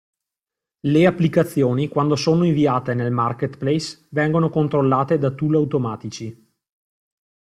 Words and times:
Le 0.79 1.05
applicazioni 1.05 1.87
quando 1.87 2.15
sono 2.15 2.43
inviate 2.43 2.95
nel 2.95 3.11
marketplace 3.11 4.07
vengono 4.09 4.49
controllate 4.49 5.19
da 5.19 5.29
tool 5.29 5.53
automatici. 5.53 6.55